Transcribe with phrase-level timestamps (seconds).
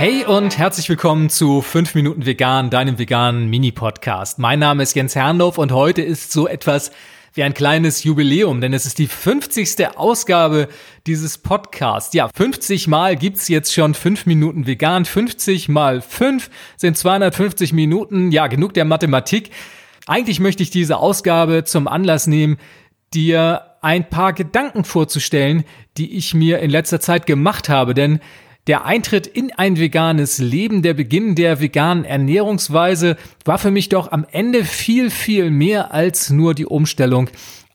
[0.00, 4.38] Hey und herzlich willkommen zu 5 Minuten Vegan, deinem veganen Mini-Podcast.
[4.38, 6.90] Mein Name ist Jens Herrndorf und heute ist so etwas
[7.34, 9.98] wie ein kleines Jubiläum, denn es ist die 50.
[9.98, 10.68] Ausgabe
[11.06, 12.14] dieses Podcasts.
[12.14, 15.04] Ja, 50 Mal gibt's jetzt schon 5 Minuten vegan.
[15.04, 16.48] 50 mal 5
[16.78, 18.32] sind 250 Minuten.
[18.32, 19.50] Ja, genug der Mathematik.
[20.06, 22.56] Eigentlich möchte ich diese Ausgabe zum Anlass nehmen,
[23.12, 25.64] dir ein paar Gedanken vorzustellen,
[25.98, 28.20] die ich mir in letzter Zeit gemacht habe, denn
[28.66, 34.12] der Eintritt in ein veganes Leben, der Beginn der veganen Ernährungsweise war für mich doch
[34.12, 37.30] am Ende viel, viel mehr als nur die Umstellung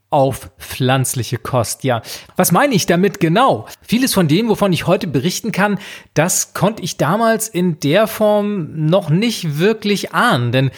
[0.09, 1.83] auf pflanzliche Kost.
[1.83, 2.01] Ja,
[2.35, 3.65] was meine ich damit genau?
[3.81, 5.79] Vieles von dem, wovon ich heute berichten kann,
[6.13, 10.71] das konnte ich damals in der Form noch nicht wirklich ahnen, denn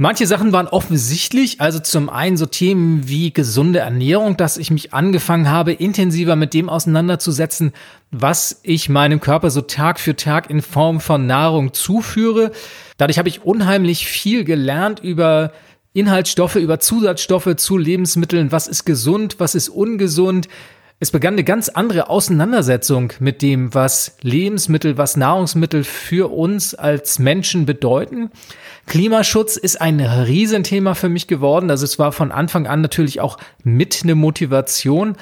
[0.00, 4.94] Manche Sachen waren offensichtlich, also zum einen so Themen wie gesunde Ernährung, dass ich mich
[4.94, 7.72] angefangen habe, intensiver mit dem auseinanderzusetzen,
[8.12, 12.52] was ich meinem Körper so Tag für Tag in Form von Nahrung zuführe.
[12.96, 15.50] Dadurch habe ich unheimlich viel gelernt über
[15.94, 20.46] Inhaltsstoffe, über Zusatzstoffe zu Lebensmitteln, was ist gesund, was ist ungesund,
[21.00, 27.20] es begann eine ganz andere Auseinandersetzung mit dem, was Lebensmittel, was Nahrungsmittel für uns als
[27.20, 28.30] Menschen bedeuten.
[28.86, 31.70] Klimaschutz ist ein Riesenthema für mich geworden.
[31.70, 35.16] Also es war von Anfang an natürlich auch mit eine Motivation.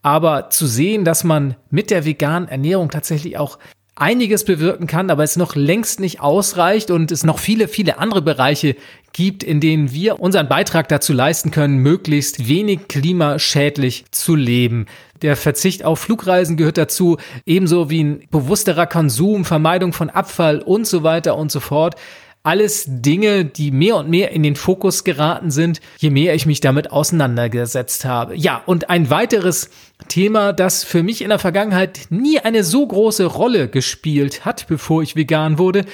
[0.00, 3.58] Aber zu sehen, dass man mit der veganen Ernährung tatsächlich auch
[3.96, 8.22] einiges bewirken kann, aber es noch längst nicht ausreicht und es noch viele, viele andere
[8.22, 8.76] Bereiche
[9.12, 14.86] gibt, in denen wir unseren Beitrag dazu leisten können, möglichst wenig klimaschädlich zu leben.
[15.22, 20.86] Der Verzicht auf Flugreisen gehört dazu, ebenso wie ein bewussterer Konsum, Vermeidung von Abfall und
[20.86, 21.96] so weiter und so fort
[22.46, 26.60] alles Dinge, die mehr und mehr in den Fokus geraten sind, je mehr ich mich
[26.60, 28.36] damit auseinandergesetzt habe.
[28.36, 29.70] Ja, und ein weiteres
[30.06, 35.02] Thema, das für mich in der Vergangenheit nie eine so große Rolle gespielt hat, bevor
[35.02, 35.84] ich vegan wurde,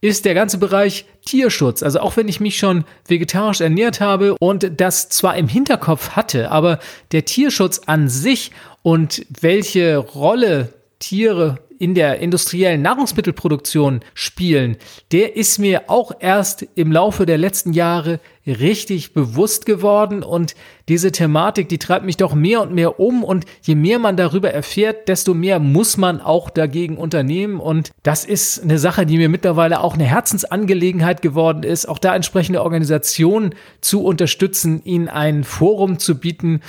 [0.00, 1.82] ist der ganze Bereich Tierschutz.
[1.82, 6.50] Also auch wenn ich mich schon vegetarisch ernährt habe und das zwar im Hinterkopf hatte,
[6.50, 6.78] aber
[7.12, 8.52] der Tierschutz an sich
[8.82, 14.76] und welche Rolle Tiere in der industriellen Nahrungsmittelproduktion spielen,
[15.12, 20.22] der ist mir auch erst im Laufe der letzten Jahre richtig bewusst geworden.
[20.22, 20.54] Und
[20.88, 23.22] diese Thematik, die treibt mich doch mehr und mehr um.
[23.22, 27.60] Und je mehr man darüber erfährt, desto mehr muss man auch dagegen unternehmen.
[27.60, 32.14] Und das ist eine Sache, die mir mittlerweile auch eine Herzensangelegenheit geworden ist, auch da
[32.14, 36.60] entsprechende Organisationen zu unterstützen, ihnen ein Forum zu bieten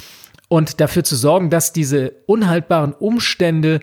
[0.50, 3.80] und dafür zu sorgen, dass diese unhaltbaren Umstände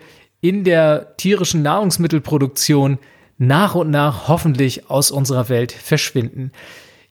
[0.48, 2.98] in der tierischen Nahrungsmittelproduktion
[3.38, 6.52] nach und nach hoffentlich aus unserer Welt verschwinden.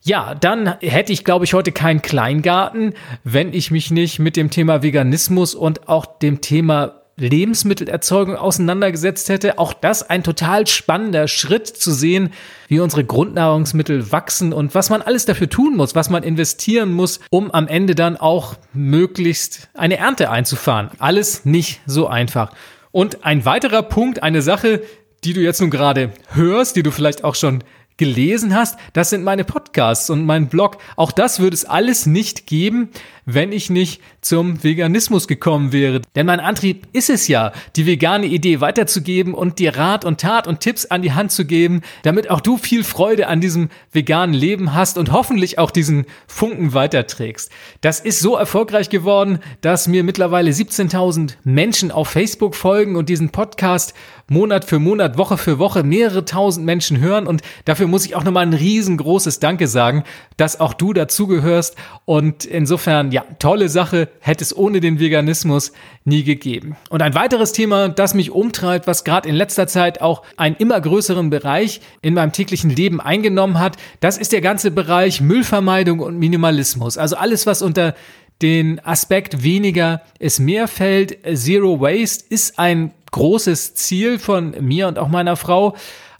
[0.02, 2.94] Ja, dann hätte ich, glaube ich, heute keinen Kleingarten,
[3.24, 9.58] wenn ich mich nicht mit dem Thema Veganismus und auch dem Thema Lebensmittelerzeugung auseinandergesetzt hätte.
[9.58, 12.32] Auch das ein total spannender Schritt zu sehen,
[12.68, 17.20] wie unsere Grundnahrungsmittel wachsen und was man alles dafür tun muss, was man investieren muss,
[17.30, 20.90] um am Ende dann auch möglichst eine Ernte einzufahren.
[20.98, 22.52] Alles nicht so einfach.
[22.96, 24.80] Und ein weiterer Punkt, eine Sache,
[25.22, 27.62] die du jetzt nun gerade hörst, die du vielleicht auch schon
[27.98, 30.78] gelesen hast, das sind meine Podcasts und mein Blog.
[30.96, 32.88] Auch das würde es alles nicht geben,
[33.26, 36.00] wenn ich nicht zum Veganismus gekommen wäre.
[36.14, 40.46] Denn mein Antrieb ist es ja, die vegane Idee weiterzugeben und dir Rat und Tat
[40.46, 44.34] und Tipps an die Hand zu geben, damit auch du viel Freude an diesem veganen
[44.34, 47.50] Leben hast und hoffentlich auch diesen Funken weiterträgst.
[47.80, 53.30] Das ist so erfolgreich geworden, dass mir mittlerweile 17.000 Menschen auf Facebook folgen und diesen
[53.30, 53.92] Podcast
[54.28, 57.26] Monat für Monat, Woche für Woche mehrere tausend Menschen hören.
[57.26, 60.02] Und dafür muss ich auch nochmal ein riesengroßes Danke sagen,
[60.36, 61.76] dass auch du dazugehörst.
[62.04, 65.72] Und insofern, ja, tolle Sache, hätte es ohne den Veganismus
[66.04, 66.76] nie gegeben.
[66.90, 70.78] Und ein weiteres Thema, das mich umtreibt, was gerade in letzter Zeit auch einen immer
[70.78, 76.18] größeren Bereich in meinem täglichen Leben eingenommen hat, das ist der ganze Bereich Müllvermeidung und
[76.18, 76.98] Minimalismus.
[76.98, 77.94] Also alles, was unter
[78.42, 81.16] den Aspekt weniger ist mehr fällt.
[81.38, 85.74] Zero Waste ist ein großes Ziel von mir und auch meiner Frau.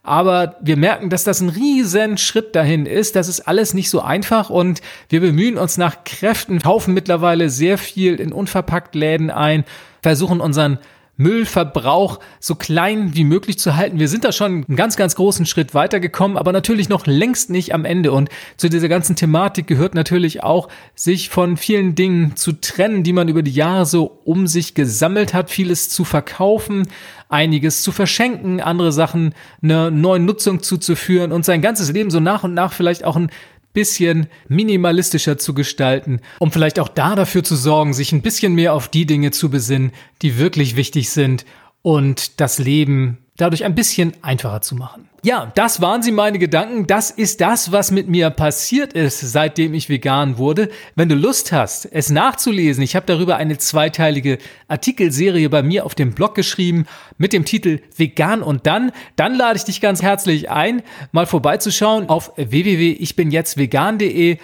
[0.06, 3.16] Aber wir merken, dass das ein riesen Schritt dahin ist.
[3.16, 7.76] Das ist alles nicht so einfach und wir bemühen uns nach Kräften, kaufen mittlerweile sehr
[7.76, 9.64] viel in unverpackt Läden ein,
[10.02, 10.78] versuchen unseren
[11.16, 13.98] Müllverbrauch so klein wie möglich zu halten.
[13.98, 17.74] Wir sind da schon einen ganz, ganz großen Schritt weitergekommen, aber natürlich noch längst nicht
[17.74, 18.12] am Ende.
[18.12, 23.12] Und zu dieser ganzen Thematik gehört natürlich auch, sich von vielen Dingen zu trennen, die
[23.12, 26.88] man über die Jahre so um sich gesammelt hat, vieles zu verkaufen,
[27.28, 32.44] einiges zu verschenken, andere Sachen einer neuen Nutzung zuzuführen und sein ganzes Leben so nach
[32.44, 33.30] und nach vielleicht auch ein
[33.76, 38.72] bisschen minimalistischer zu gestalten, um vielleicht auch da dafür zu sorgen, sich ein bisschen mehr
[38.72, 39.92] auf die Dinge zu besinnen,
[40.22, 41.44] die wirklich wichtig sind
[41.82, 45.08] und das Leben dadurch ein bisschen einfacher zu machen.
[45.22, 46.86] Ja, das waren sie meine Gedanken.
[46.86, 50.68] Das ist das, was mit mir passiert ist, seitdem ich vegan wurde.
[50.94, 54.38] Wenn du Lust hast, es nachzulesen, ich habe darüber eine zweiteilige
[54.68, 56.86] Artikelserie bei mir auf dem Blog geschrieben
[57.18, 62.08] mit dem Titel Vegan und dann, dann lade ich dich ganz herzlich ein, mal vorbeizuschauen
[62.08, 64.38] auf www.ichbinjetztvegan.de.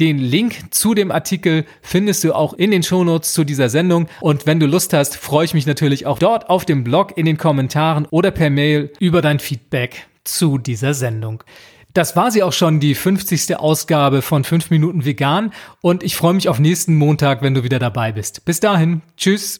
[0.00, 4.08] Den Link zu dem Artikel findest du auch in den Shownotes zu dieser Sendung.
[4.20, 7.26] Und wenn du Lust hast, freue ich mich natürlich auch dort auf dem Blog, in
[7.26, 11.42] den Kommentaren oder per Mail über dein Feedback zu dieser Sendung.
[11.94, 13.56] Das war sie auch schon, die 50.
[13.56, 15.52] Ausgabe von 5 Minuten Vegan.
[15.80, 18.44] Und ich freue mich auf nächsten Montag, wenn du wieder dabei bist.
[18.44, 19.58] Bis dahin, tschüss.